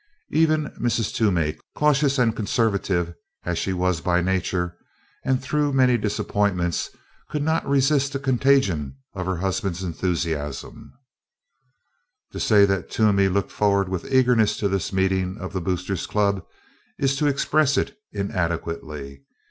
Even 0.31 0.69
Mrs. 0.81 1.13
Toomey, 1.13 1.59
cautious 1.75 2.17
and 2.17 2.35
conservative 2.35 3.13
as 3.43 3.59
she 3.59 3.71
was 3.71 4.01
by 4.01 4.19
nature 4.19 4.75
and 5.23 5.39
through 5.39 5.73
many 5.73 5.95
disappointments, 5.95 6.89
could 7.29 7.43
not 7.43 7.69
resist 7.69 8.11
the 8.11 8.17
contagion 8.17 8.95
of 9.13 9.27
her 9.27 9.35
husband's 9.37 9.83
enthusiasm. 9.83 10.91
To 12.31 12.39
say 12.39 12.65
that 12.65 12.89
Toomey 12.89 13.27
looked 13.27 13.51
forward 13.51 13.89
with 13.89 14.11
eagerness 14.11 14.57
to 14.57 14.67
this 14.67 14.91
meeting 14.91 15.37
of 15.39 15.53
the 15.53 15.61
Boosters 15.61 16.07
Club 16.07 16.43
is 16.97 17.15
to 17.17 17.27
express 17.27 17.77
it 17.77 17.95
inadequately. 18.11 19.23